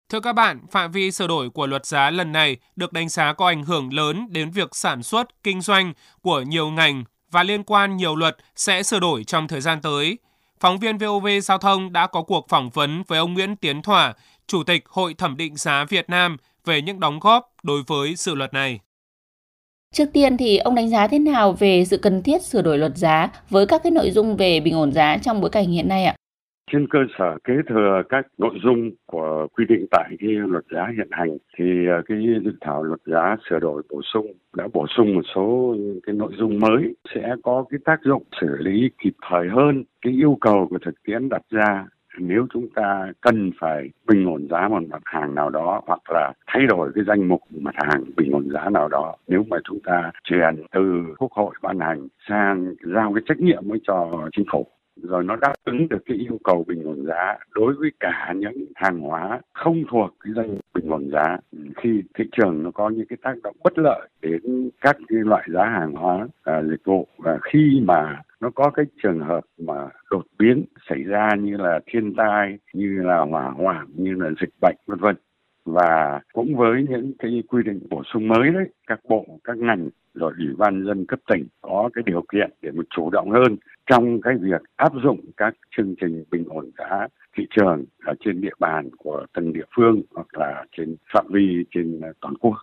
Thưa 0.10 0.20
các 0.20 0.34
bạn, 0.34 0.60
phạm 0.72 0.92
vi 0.92 1.12
sửa 1.12 1.28
đổi 1.28 1.50
của 1.50 1.68
luật 1.68 1.86
giá 1.86 2.10
lần 2.10 2.32
này 2.32 2.58
được 2.76 2.94
đánh 2.94 3.10
giá 3.10 3.34
có 3.34 3.48
ảnh 3.48 3.64
hưởng 3.64 3.94
lớn 3.94 4.28
đến 4.30 4.52
việc 4.52 4.76
sản 4.76 5.04
xuất, 5.04 5.44
kinh 5.44 5.62
doanh 5.62 5.94
của 6.22 6.42
nhiều 6.42 6.70
ngành 6.70 7.04
và 7.32 7.44
liên 7.44 7.64
quan 7.64 7.98
nhiều 7.98 8.16
luật 8.16 8.38
sẽ 8.56 8.84
sửa 8.84 9.00
đổi 9.00 9.24
trong 9.24 9.48
thời 9.48 9.62
gian 9.62 9.82
tới. 9.82 10.18
Phóng 10.60 10.80
viên 10.80 10.98
VOV 10.98 11.28
Giao 11.44 11.58
thông 11.58 11.94
đã 11.94 12.08
có 12.08 12.22
cuộc 12.22 12.50
phỏng 12.50 12.70
vấn 12.70 13.04
với 13.08 13.20
ông 13.20 13.34
Nguyễn 13.34 13.56
Tiến 13.56 13.82
Thỏa, 13.82 14.14
Chủ 14.48 14.64
tịch 14.64 14.84
Hội 14.88 15.14
Thẩm 15.14 15.38
định 15.38 15.56
giá 15.56 15.86
Việt 15.90 16.10
Nam 16.10 16.38
về 16.66 16.82
những 16.82 17.00
đóng 17.00 17.20
góp 17.20 17.52
đối 17.64 17.84
với 17.88 18.16
dự 18.16 18.36
luật 18.36 18.54
này. 18.54 18.80
Trước 19.94 20.10
tiên 20.14 20.38
thì 20.38 20.58
ông 20.58 20.76
đánh 20.76 20.90
giá 20.90 21.08
thế 21.08 21.20
nào 21.20 21.52
về 21.52 21.86
sự 21.86 21.98
cần 21.98 22.24
thiết 22.24 22.42
sửa 22.46 22.62
đổi 22.62 22.78
luật 22.78 22.98
giá 22.98 23.30
với 23.50 23.66
các 23.66 23.84
cái 23.84 23.92
nội 23.92 24.12
dung 24.12 24.38
về 24.38 24.60
bình 24.60 24.76
ổn 24.76 24.94
giá 24.94 25.18
trong 25.18 25.42
bối 25.42 25.50
cảnh 25.50 25.72
hiện 25.72 25.88
nay 25.88 26.06
ạ? 26.06 26.16
Trên 26.72 26.88
cơ 26.88 27.00
sở 27.18 27.38
kế 27.44 27.54
thừa 27.70 28.04
các 28.10 28.28
nội 28.38 28.60
dung 28.64 28.92
của 29.06 29.48
quy 29.54 29.66
định 29.70 29.86
tại 29.92 30.10
cái 30.20 30.30
luật 30.30 30.64
giá 30.72 30.88
hiện 30.98 31.08
hành 31.12 31.38
thì 31.58 31.88
à, 31.88 32.02
cái 32.06 32.18
dự 32.46 32.52
thảo 32.62 32.84
luật 32.84 33.00
giá 33.06 33.36
sửa 33.50 33.60
đổi 33.60 33.84
bổ 33.90 34.02
sung, 34.14 34.28
đã 34.56 34.68
bổ 34.74 34.86
sung 34.98 35.16
một 35.16 35.22
số 35.36 35.76
cái 36.06 36.16
nội 36.16 36.32
dung 36.38 36.60
mới 36.60 36.96
sẽ 37.16 37.36
có 37.44 37.66
cái 37.70 37.80
tác 37.86 38.00
dụng 38.04 38.24
xử 38.42 38.58
lý 38.60 38.90
kịp 39.04 39.14
thời 39.30 39.50
hơn 39.50 39.84
cái 40.02 40.14
yêu 40.14 40.38
cầu 40.42 40.68
của 40.70 40.78
thực 40.86 41.04
tiễn 41.04 41.30
đặt 41.30 41.42
ra. 41.50 41.86
Nếu 42.20 42.48
chúng 42.54 42.68
ta 42.76 43.12
cần 43.22 43.52
phải 43.60 43.90
bình 44.08 44.26
ổn 44.26 44.48
giá 44.50 44.68
một 44.68 44.84
mặt 44.90 45.02
hàng 45.06 45.36
nào 45.36 45.50
đó 45.50 45.82
hoặc 45.88 46.00
là 46.10 46.34
thay 46.48 46.66
đổi 46.68 46.92
cái 46.96 47.04
danh 47.08 47.28
mục 47.28 47.42
mặt 47.52 47.76
hàng 47.78 48.04
bình 48.18 48.32
ổn 48.32 48.50
giá 48.54 48.70
nào 48.70 48.88
đó, 48.88 49.16
nếu 49.28 49.44
mà 49.48 49.58
chúng 49.64 49.80
ta 49.80 50.12
chuyển 50.24 50.56
từ 50.72 51.04
quốc 51.18 51.32
hội 51.32 51.56
ban 51.62 51.80
hành 51.80 52.08
sang 52.30 52.76
giao 52.96 53.14
cái 53.14 53.24
trách 53.28 53.40
nhiệm 53.40 53.64
mới 53.68 53.80
cho 53.88 54.28
chính 54.36 54.46
phủ 54.52 54.68
rồi 54.96 55.24
nó 55.24 55.36
đáp 55.36 55.54
ứng 55.64 55.90
được 55.90 56.04
cái 56.06 56.18
yêu 56.18 56.40
cầu 56.44 56.64
bình 56.68 56.84
ổn 56.84 57.06
giá 57.06 57.38
đối 57.52 57.74
với 57.74 57.92
cả 58.00 58.34
những 58.36 58.66
hàng 58.76 59.00
hóa 59.00 59.42
không 59.54 59.84
thuộc 59.90 60.16
cái 60.20 60.34
danh 60.36 60.58
bình 60.74 60.90
ổn 60.90 61.10
giá. 61.12 61.38
Ừ, 61.52 61.60
khi 61.76 62.04
thị 62.18 62.24
trường 62.32 62.64
nó 62.64 62.72
có 62.72 62.90
những 62.90 63.06
cái 63.08 63.18
tác 63.22 63.34
động 63.44 63.56
bất 63.64 63.78
lợi 63.78 64.10
đến 64.22 64.70
các 64.82 64.98
cái 65.08 65.20
loại 65.20 65.48
giá 65.54 65.66
hàng 65.66 65.94
hóa 65.94 66.28
à, 66.44 66.64
dịch 66.64 66.86
vụ 66.86 67.08
và 67.18 67.40
khi 67.44 67.82
mà 67.86 68.22
nó 68.40 68.50
có 68.56 68.70
cái 68.70 68.86
trường 69.04 69.20
hợp 69.20 69.42
mà 69.58 69.90
đột 70.12 70.26
biến 70.40 70.66
xảy 70.90 71.04
ra 71.04 71.30
như 71.40 71.58
là 71.58 71.80
thiên 71.86 72.16
tai 72.16 72.58
như 72.74 73.02
là 73.04 73.20
hỏa 73.20 73.50
hoạn 73.50 73.86
như 73.96 74.14
là 74.14 74.30
dịch 74.42 74.54
bệnh 74.62 74.76
vân 74.86 75.00
vân. 75.00 75.16
Và 75.66 76.22
cũng 76.34 76.56
với 76.56 76.86
những 76.90 77.14
cái 77.20 77.44
quy 77.48 77.64
định 77.64 77.80
bổ 77.90 78.04
sung 78.14 78.28
mới 78.28 78.50
đấy 78.54 78.66
các 78.88 79.00
bộ 79.10 79.26
các 79.44 79.58
ngành 79.58 79.90
rồi 80.14 80.34
ủy 80.38 80.56
ban 80.58 80.86
dân 80.86 81.06
cấp 81.06 81.20
tỉnh 81.30 81.48
có 81.62 81.90
cái 81.94 82.04
điều 82.06 82.24
kiện 82.32 82.50
để 82.62 82.72
mà 82.72 82.84
chủ 82.96 83.10
động 83.10 83.32
hơn 83.32 83.58
trong 83.90 84.22
cái 84.22 84.34
việc 84.42 84.62
áp 84.76 84.92
dụng 85.04 85.20
các 85.38 85.54
chương 85.78 85.96
trình 86.02 86.24
bình 86.32 86.46
ổn 86.50 86.72
giá 86.78 87.08
thị 87.38 87.48
trường 87.56 87.86
ở 88.06 88.14
trên 88.26 88.42
địa 88.42 88.54
bàn 88.60 88.90
của 88.98 89.26
từng 89.34 89.54
địa 89.54 89.66
phương 89.76 90.02
hoặc 90.16 90.28
là 90.32 90.66
trên 90.78 90.96
phạm 91.14 91.26
vi 91.30 91.66
trên 91.72 92.02
toàn 92.22 92.34
quốc. 92.38 92.56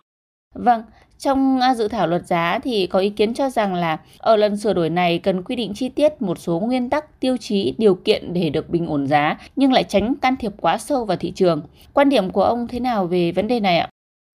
Vâng, 0.53 0.81
trong 1.17 1.59
à, 1.61 1.73
dự 1.73 1.87
thảo 1.87 2.07
luật 2.07 2.25
giá 2.25 2.59
thì 2.63 2.87
có 2.87 2.99
ý 2.99 3.09
kiến 3.09 3.33
cho 3.33 3.49
rằng 3.49 3.73
là 3.73 3.97
ở 4.19 4.35
lần 4.35 4.57
sửa 4.57 4.73
đổi 4.73 4.89
này 4.89 5.19
cần 5.19 5.43
quy 5.43 5.55
định 5.55 5.71
chi 5.75 5.89
tiết 5.89 6.21
một 6.21 6.37
số 6.37 6.59
nguyên 6.59 6.89
tắc, 6.89 7.19
tiêu 7.19 7.37
chí, 7.37 7.75
điều 7.77 7.95
kiện 7.95 8.33
để 8.33 8.49
được 8.49 8.69
bình 8.69 8.87
ổn 8.87 9.07
giá 9.07 9.37
nhưng 9.55 9.71
lại 9.73 9.83
tránh 9.83 10.15
can 10.21 10.35
thiệp 10.39 10.51
quá 10.61 10.77
sâu 10.77 11.05
vào 11.05 11.17
thị 11.17 11.31
trường. 11.31 11.61
Quan 11.93 12.09
điểm 12.09 12.29
của 12.29 12.43
ông 12.43 12.67
thế 12.69 12.79
nào 12.79 13.05
về 13.05 13.31
vấn 13.31 13.47
đề 13.47 13.59
này 13.59 13.77
ạ? 13.77 13.89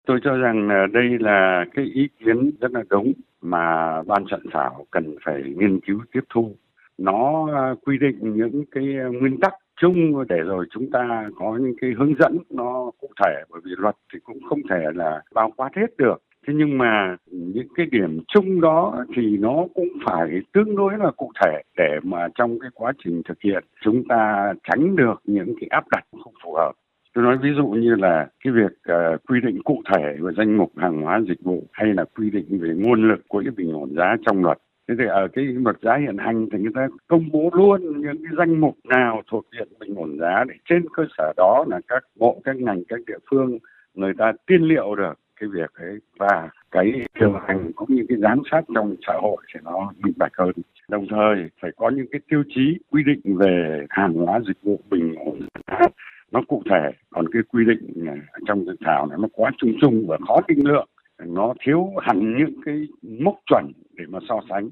Tôi 0.07 0.21
cho 0.25 0.37
rằng 0.37 0.68
đây 0.92 1.04
là 1.21 1.64
cái 1.75 1.85
ý 1.95 2.09
kiến 2.18 2.50
rất 2.61 2.73
là 2.73 2.83
đúng 2.88 3.12
mà 3.40 4.02
ban 4.02 4.25
soạn 4.30 4.42
thảo 4.52 4.87
cần 4.90 5.16
phải 5.25 5.42
nghiên 5.57 5.80
cứu 5.80 6.00
tiếp 6.12 6.21
thu. 6.35 6.54
Nó 6.99 7.49
à, 7.55 7.75
quy 7.87 7.99
định 7.99 8.17
những 8.21 8.64
cái 8.71 8.85
à, 8.99 9.07
nguyên 9.21 9.40
tắc 9.40 9.55
chung 9.81 10.25
để 10.28 10.38
rồi 10.38 10.67
chúng 10.71 10.90
ta 10.90 11.31
có 11.37 11.59
những 11.61 11.75
cái 11.81 11.90
hướng 11.99 12.14
dẫn 12.19 12.38
nó 12.50 12.90
cụ 13.00 13.09
thể. 13.25 13.43
Bởi 13.50 13.61
vì 13.64 13.71
luật 13.78 13.95
thì 14.12 14.19
cũng 14.25 14.38
không 14.49 14.61
thể 14.71 14.85
là 14.95 15.23
bao 15.35 15.52
quát 15.57 15.71
hết 15.76 15.97
được. 15.99 16.23
Thế 16.47 16.55
nhưng 16.57 16.78
mà 16.78 17.17
những 17.26 17.69
cái 17.75 17.87
điểm 17.87 18.21
chung 18.28 18.61
đó 18.61 19.05
thì 19.17 19.37
nó 19.37 19.64
cũng 19.75 19.88
phải 20.05 20.40
tương 20.52 20.76
đối 20.76 20.99
là 20.99 21.11
cụ 21.17 21.33
thể 21.45 21.62
để 21.76 21.99
mà 22.02 22.28
trong 22.35 22.59
cái 22.61 22.71
quá 22.75 22.93
trình 23.05 23.23
thực 23.28 23.38
hiện 23.45 23.64
chúng 23.85 24.09
ta 24.09 24.52
tránh 24.69 24.97
được 24.97 25.21
những 25.25 25.55
cái 25.61 25.69
áp 25.71 25.85
đặt 25.90 26.05
không 26.25 26.35
phù 26.45 26.55
hợp. 26.55 26.73
Tôi 27.14 27.25
nói 27.25 27.38
ví 27.43 27.50
dụ 27.57 27.67
như 27.67 27.95
là 27.95 28.28
cái 28.45 28.52
việc 28.52 28.93
uh, 28.93 29.21
quy 29.28 29.40
định 29.40 29.62
cụ 29.62 29.83
thể 29.95 30.17
về 30.21 30.33
danh 30.37 30.57
mục 30.57 30.73
hàng 30.76 31.02
hóa 31.02 31.21
dịch 31.28 31.40
vụ 31.43 31.62
hay 31.73 31.95
là 31.95 32.05
quy 32.05 32.31
định 32.31 32.59
về 32.61 32.69
nguồn 32.76 33.09
lực 33.09 33.21
của 33.28 33.43
cái 33.45 33.52
bình 33.57 33.73
ổn 33.73 33.95
giá 33.97 34.17
trong 34.26 34.45
luật 34.45 34.59
thế 34.88 34.95
thì 34.99 35.04
ở 35.07 35.28
cái 35.33 35.45
luật 35.45 35.76
giá 35.83 35.97
hiện 35.97 36.18
hành 36.18 36.49
thì 36.52 36.59
người 36.59 36.73
ta 36.75 36.88
công 37.09 37.28
bố 37.33 37.50
luôn 37.52 38.00
những 38.00 38.25
cái 38.25 38.33
danh 38.38 38.61
mục 38.61 38.76
nào 38.85 39.23
thuộc 39.30 39.47
diện 39.52 39.68
bình 39.80 39.95
ổn 39.95 40.18
giá 40.21 40.45
để 40.49 40.54
trên 40.68 40.83
cơ 40.92 41.04
sở 41.18 41.33
đó 41.37 41.64
là 41.68 41.80
các 41.88 42.04
bộ, 42.16 42.40
các 42.45 42.57
ngành, 42.57 42.83
các 42.88 43.00
địa 43.07 43.18
phương 43.30 43.59
người 43.95 44.12
ta 44.18 44.33
tiên 44.47 44.62
liệu 44.62 44.95
được 44.95 45.14
cái 45.40 45.49
việc 45.52 45.75
ấy 45.75 45.99
và 46.18 46.49
cái 46.71 46.92
điều 47.21 47.33
hành 47.33 47.73
cũng 47.73 47.95
như 47.95 48.07
cái 48.09 48.18
giám 48.18 48.42
sát 48.50 48.61
trong 48.75 48.97
xã 49.07 49.12
hội 49.23 49.37
thì 49.54 49.61
nó 49.64 49.92
minh 50.02 50.12
bạch 50.16 50.33
hơn. 50.38 50.52
Đồng 50.88 51.07
thời 51.11 51.49
phải 51.62 51.71
có 51.76 51.90
những 51.90 52.07
cái 52.11 52.21
tiêu 52.30 52.42
chí, 52.49 52.78
quy 52.90 53.02
định 53.02 53.21
về 53.25 53.87
hàng 53.90 54.12
hóa 54.12 54.40
dịch 54.47 54.62
vụ 54.62 54.80
bình 54.90 55.14
ổn 55.14 55.40
giá. 55.66 55.78
Nó 56.33 56.42
cụ 56.49 56.62
thể, 56.71 56.90
còn 57.11 57.26
cái 57.33 57.42
quy 57.52 57.64
định 57.64 58.07
à, 58.07 58.14
trong 58.47 58.64
dự 58.64 58.76
thảo 58.85 59.07
này 59.07 59.18
nó 59.21 59.28
quá 59.33 59.50
chung 59.59 59.73
chung 59.80 60.04
và 60.09 60.18
khó 60.26 60.40
định 60.49 60.68
lượng 60.68 60.88
nó 61.26 61.54
thiếu 61.66 61.92
hẳn 62.02 62.38
những 62.38 62.60
cái 62.64 62.75
mốc 63.02 63.34
chuẩn 63.46 63.72
để 63.96 64.04
mà 64.08 64.18
so 64.28 64.40
sánh 64.48 64.70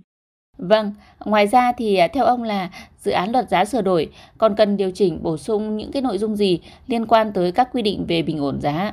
Vâng, 0.59 0.93
ngoài 1.25 1.47
ra 1.47 1.73
thì 1.79 1.97
à, 1.97 2.09
theo 2.15 2.25
ông 2.25 2.43
là 2.43 2.69
dự 2.97 3.13
án 3.13 3.33
luật 3.33 3.49
giá 3.49 3.65
sửa 3.65 3.83
đổi 3.83 4.09
còn 4.39 4.55
cần 4.57 4.77
điều 4.77 4.91
chỉnh 4.91 5.19
bổ 5.23 5.37
sung 5.37 5.77
những 5.77 5.91
cái 5.93 6.03
nội 6.03 6.19
dung 6.19 6.37
gì 6.37 6.61
liên 6.87 7.07
quan 7.07 7.33
tới 7.35 7.53
các 7.53 7.69
quy 7.73 7.83
định 7.83 8.05
về 8.09 8.23
bình 8.23 8.39
ổn 8.39 8.61
giá? 8.61 8.93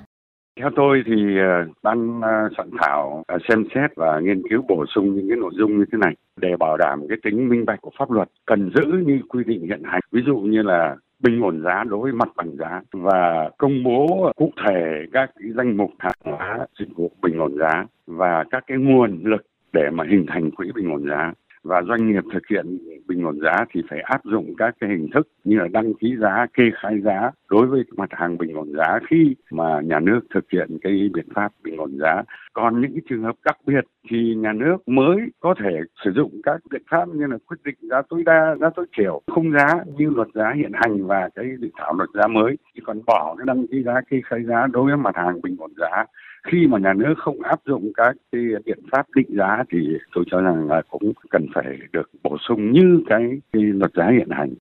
Theo 0.60 0.70
tôi 0.76 1.04
thì 1.06 1.38
à, 1.38 1.66
ban 1.84 2.22
à, 2.22 2.50
soạn 2.58 2.70
thảo 2.82 3.24
xem 3.50 3.64
xét 3.76 3.92
và 3.96 4.20
nghiên 4.20 4.42
cứu 4.50 4.62
bổ 4.68 4.86
sung 4.96 5.16
những 5.16 5.30
cái 5.30 5.38
nội 5.38 5.52
dung 5.54 5.78
như 5.78 5.86
thế 5.92 5.98
này 5.98 6.16
để 6.42 6.58
bảo 6.60 6.78
đảm 6.78 7.02
cái 7.10 7.18
tính 7.24 7.50
minh 7.50 7.66
bạch 7.66 7.82
của 7.82 7.92
pháp 8.00 8.12
luật 8.12 8.30
cần 8.46 8.72
giữ 8.76 8.84
như 9.06 9.20
quy 9.30 9.44
định 9.44 9.62
hiện 9.62 9.82
hành. 9.86 10.02
Ví 10.12 10.22
dụ 10.26 10.38
như 10.38 10.62
là 10.62 10.96
bình 11.24 11.42
ổn 11.42 11.62
giá 11.64 11.84
đối 11.84 12.00
với 12.00 12.12
mặt 12.12 12.30
bằng 12.36 12.58
giá 12.58 12.82
và 12.92 13.50
công 13.58 13.84
bố 13.84 14.32
cụ 14.36 14.52
thể 14.66 15.06
các 15.12 15.32
cái 15.40 15.52
danh 15.56 15.78
mục 15.78 15.92
hàng 16.00 16.14
hóa 16.24 16.68
dịch 16.80 16.96
vụ 16.96 17.12
bình 17.22 17.40
ổn 17.40 17.58
giá 17.60 17.86
và 18.08 18.44
các 18.52 18.64
cái 18.68 18.78
nguồn 18.78 19.22
lực 19.24 19.46
để 19.74 19.90
mà 19.90 20.04
hình 20.10 20.26
thành 20.28 20.52
quỹ 20.52 20.72
bình 20.76 20.92
ổn 20.92 21.10
giá 21.10 21.34
và 21.64 21.82
doanh 21.82 22.12
nghiệp 22.12 22.24
thực 22.34 22.48
hiện 22.50 22.78
bình 23.08 23.24
ổn 23.24 23.40
giá 23.40 23.66
thì 23.74 23.82
phải 23.90 24.00
áp 24.00 24.22
dụng 24.24 24.54
các 24.58 24.76
cái 24.80 24.90
hình 24.90 25.10
thức 25.14 25.28
như 25.44 25.60
là 25.60 25.68
đăng 25.68 25.94
ký 25.94 26.16
giá, 26.22 26.46
kê 26.54 26.64
khai 26.82 27.02
giá 27.02 27.32
đối 27.50 27.68
với 27.68 27.84
mặt 27.98 28.10
hàng 28.12 28.38
bình 28.38 28.54
ổn 28.54 28.74
giá 28.78 29.00
khi 29.10 29.36
mà 29.52 29.82
nhà 29.82 30.00
nước 30.00 30.20
thực 30.34 30.52
hiện 30.52 30.78
cái 30.82 31.10
biện 31.14 31.26
pháp 31.36 31.52
bình 31.64 31.78
ổn 31.78 31.98
giá. 32.00 32.24
Còn 32.54 32.82
những 32.82 32.92
cái 32.92 33.02
trường 33.10 33.24
hợp 33.24 33.36
đặc 33.46 33.58
biệt 33.66 33.86
thì 34.10 34.36
nhà 34.36 34.54
nước 34.54 34.78
mới 34.88 35.18
có 35.40 35.56
thể 35.64 35.80
sử 36.06 36.12
dụng 36.12 36.42
các 36.44 36.62
biện 36.72 36.82
pháp 36.90 37.10
như 37.10 37.28
là 37.28 37.38
quyết 37.46 37.58
định 37.64 37.76
giá 37.82 38.02
tối 38.10 38.24
đa, 38.26 38.56
giá 38.62 38.70
tối 38.76 38.86
thiểu, 38.98 39.22
khung 39.32 39.52
giá 39.52 39.68
như 39.98 40.10
luật 40.10 40.28
giá 40.34 40.54
hiện 40.56 40.72
hành 40.74 41.08
và 41.08 41.30
cái 41.36 41.46
dự 41.60 41.70
thảo 41.78 41.94
luật 41.94 42.10
giá 42.14 42.28
mới. 42.28 42.58
Chỉ 42.74 42.82
còn 42.86 43.02
bỏ 43.06 43.36
cái 43.38 43.46
đăng 43.46 43.68
ký 43.68 43.84
giá, 43.84 44.02
kê 44.10 44.22
khai 44.26 44.44
giá 44.44 44.68
đối 44.68 44.84
với 44.84 44.98
mặt 44.98 45.16
hàng 45.16 45.42
bình 45.42 45.56
ổn 45.60 45.72
giá 45.78 46.06
khi 46.48 46.68
mà 46.68 46.80
nhà 46.80 46.94
nước 46.94 47.14
không 47.18 47.42
áp 47.42 47.60
dụng 47.66 47.92
các 47.96 48.16
cái 48.32 48.42
biện 48.66 48.80
pháp 48.92 49.06
định 49.16 49.28
giá 49.30 49.64
thì 49.72 49.78
tôi 50.16 50.24
cho 50.32 50.42
rằng 50.42 50.68
là 50.70 50.82
cũng 50.90 51.14
cần 51.30 51.46
phải 51.56 51.66
được 51.92 52.10
bổ 52.24 52.38
sung 52.48 52.72
như 52.72 53.04
cái, 53.10 53.22
cái 53.54 53.62
luật 53.62 53.92
giá 53.96 54.10
hiện 54.12 54.30
hành. 54.30 54.54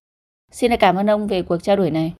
Xin 0.51 0.71
cảm 0.79 0.95
ơn 0.95 1.09
ông 1.09 1.27
về 1.27 1.41
cuộc 1.41 1.57
trao 1.57 1.75
đổi 1.75 1.91
này. 1.91 2.13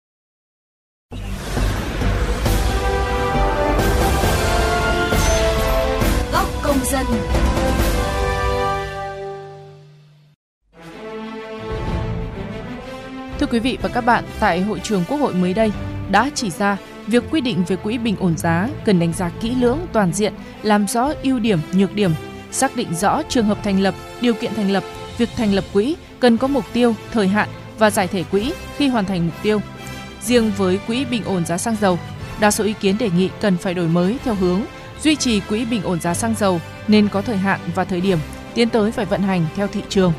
Góc 6.34 6.48
công 6.64 6.78
dân 6.84 7.06
Thưa 13.40 13.48
quý 13.52 13.60
vị 13.60 13.78
và 13.82 13.90
các 13.94 14.02
bạn, 14.06 14.24
tại 14.40 14.62
hội 14.62 14.80
trường 14.84 15.02
Quốc 15.10 15.18
hội 15.18 15.34
mới 15.34 15.54
đây 15.54 15.72
đã 16.12 16.30
chỉ 16.34 16.50
ra 16.50 16.78
việc 17.08 17.24
quy 17.32 17.42
định 17.42 17.64
về 17.68 17.76
quỹ 17.76 17.98
bình 17.98 18.16
ổn 18.20 18.38
giá 18.38 18.70
cần 18.86 19.00
đánh 19.00 19.14
giá 19.14 19.32
kỹ 19.42 19.56
lưỡng 19.56 19.80
toàn 19.94 20.14
diện, 20.14 20.34
làm 20.64 20.88
rõ 20.88 21.12
ưu 21.24 21.40
điểm, 21.40 21.60
nhược 21.74 21.96
điểm, 21.96 22.12
xác 22.52 22.76
định 22.76 22.96
rõ 22.96 23.22
trường 23.30 23.46
hợp 23.46 23.64
thành 23.64 23.80
lập, 23.80 23.96
điều 24.22 24.34
kiện 24.34 24.54
thành 24.54 24.72
lập, 24.72 24.84
việc 25.18 25.30
thành 25.38 25.54
lập 25.54 25.64
quỹ 25.74 25.96
cần 26.20 26.38
có 26.38 26.48
mục 26.48 26.66
tiêu, 26.74 26.96
thời 27.12 27.28
hạn 27.28 27.50
và 27.80 27.90
giải 27.90 28.08
thể 28.08 28.24
quỹ 28.24 28.54
khi 28.78 28.88
hoàn 28.88 29.06
thành 29.06 29.26
mục 29.26 29.36
tiêu. 29.44 29.62
Riêng 30.22 30.52
với 30.58 30.80
quỹ 30.88 31.06
bình 31.06 31.24
ổn 31.24 31.46
giá 31.46 31.58
xăng 31.58 31.76
dầu, 31.82 32.00
đa 32.40 32.52
số 32.52 32.64
ý 32.64 32.74
kiến 32.74 32.98
đề 32.98 33.10
nghị 33.10 33.30
cần 33.42 33.58
phải 33.58 33.74
đổi 33.74 33.88
mới 33.88 34.18
theo 34.24 34.36
hướng 34.36 34.62
duy 35.02 35.16
trì 35.16 35.40
quỹ 35.40 35.66
bình 35.66 35.84
ổn 35.84 36.00
giá 36.00 36.14
xăng 36.14 36.36
dầu 36.40 36.62
nên 36.88 37.08
có 37.10 37.22
thời 37.22 37.38
hạn 37.38 37.60
và 37.76 37.86
thời 37.86 38.02
điểm, 38.02 38.18
tiến 38.54 38.70
tới 38.70 38.92
phải 38.92 39.06
vận 39.06 39.22
hành 39.22 39.46
theo 39.56 39.68
thị 39.68 39.82
trường. 39.90 40.14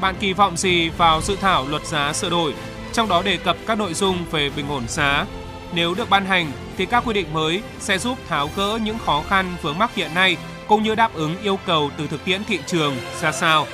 Bạn 0.00 0.14
kỳ 0.20 0.32
vọng 0.32 0.56
gì 0.56 0.88
vào 0.88 1.20
dự 1.22 1.36
thảo 1.40 1.66
luật 1.68 1.86
giá 1.86 2.12
sửa 2.12 2.30
đổi, 2.30 2.54
trong 2.92 3.08
đó 3.08 3.22
đề 3.22 3.36
cập 3.36 3.56
các 3.66 3.78
nội 3.78 3.94
dung 3.94 4.16
về 4.30 4.50
bình 4.56 4.68
ổn 4.68 4.82
giá, 4.88 5.26
nếu 5.72 5.94
được 5.94 6.10
ban 6.10 6.26
hành, 6.26 6.52
thì 6.76 6.86
các 6.86 7.02
quy 7.06 7.14
định 7.14 7.32
mới 7.32 7.62
sẽ 7.80 7.98
giúp 7.98 8.18
tháo 8.28 8.50
gỡ 8.56 8.78
những 8.82 8.98
khó 8.98 9.22
khăn 9.28 9.56
vướng 9.62 9.78
mắc 9.78 9.94
hiện 9.94 10.14
nay, 10.14 10.36
cũng 10.68 10.82
như 10.82 10.94
đáp 10.94 11.14
ứng 11.14 11.42
yêu 11.42 11.58
cầu 11.66 11.90
từ 11.98 12.06
thực 12.06 12.24
tiễn 12.24 12.44
thị 12.44 12.58
trường 12.66 12.96
ra 13.20 13.32
sao. 13.32 13.66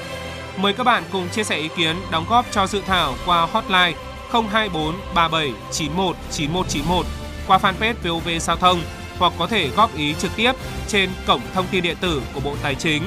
Mời 0.56 0.72
các 0.72 0.84
bạn 0.84 1.02
cùng 1.12 1.28
chia 1.28 1.44
sẻ 1.44 1.56
ý 1.56 1.68
kiến 1.76 1.96
đóng 2.10 2.26
góp 2.28 2.46
cho 2.50 2.66
dự 2.66 2.80
thảo 2.86 3.14
qua 3.26 3.46
hotline 3.46 3.92
024 4.32 4.94
37 5.14 5.52
91 5.72 6.16
9191 6.30 7.06
qua 7.46 7.58
fanpage 7.58 7.94
VOV 8.04 8.28
Giao 8.40 8.56
thông, 8.56 8.82
hoặc 9.18 9.32
có 9.38 9.46
thể 9.46 9.68
góp 9.68 9.96
ý 9.96 10.14
trực 10.18 10.30
tiếp 10.36 10.52
trên 10.88 11.10
cổng 11.26 11.40
thông 11.54 11.66
tin 11.66 11.82
điện 11.82 11.96
tử 12.00 12.22
của 12.34 12.40
Bộ 12.40 12.56
Tài 12.62 12.74
chính. 12.74 13.02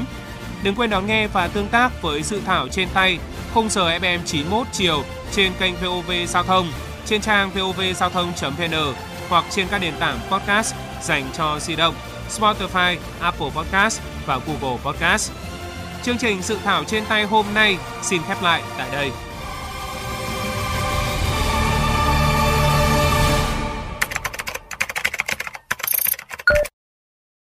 Đừng 0.64 0.76
quên 0.76 0.90
đón 0.90 1.08
nghe 1.08 1.28
và 1.28 1.48
tương 1.48 1.68
tác 1.68 2.02
với 2.02 2.24
dự 2.24 2.42
thảo 2.46 2.68
trên 2.68 2.88
tay, 2.94 3.20
khung 3.54 3.70
giờ 3.70 3.98
FM 3.98 4.20
91 4.26 4.68
chiều 4.72 5.04
trên 5.32 5.52
kênh 5.60 5.76
VOV 5.76 6.12
Giao 6.28 6.44
thông 6.44 6.72
trên 7.08 7.22
trang 7.22 7.52
vovgiao 7.52 8.10
thông.vn 8.10 8.94
hoặc 9.30 9.46
trên 9.50 9.68
các 9.72 9.82
nền 9.82 9.94
tảng 10.00 10.20
podcast 10.30 10.76
dành 11.02 11.30
cho 11.38 11.60
di 11.60 11.76
động 11.76 11.96
Spotify, 12.30 12.98
Apple 13.20 13.50
Podcast 13.56 14.02
và 14.26 14.40
Google 14.48 14.78
Podcast. 14.84 15.32
Chương 16.04 16.18
trình 16.18 16.42
dự 16.42 16.58
thảo 16.64 16.84
trên 16.84 17.06
tay 17.06 17.24
hôm 17.24 17.46
nay 17.54 17.78
xin 18.02 18.22
khép 18.28 18.44
lại 18.44 18.64
tại 18.78 18.88
đây. 18.92 19.12